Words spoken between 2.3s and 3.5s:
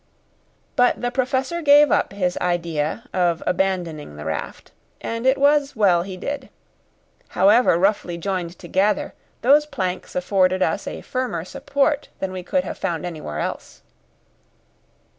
idea of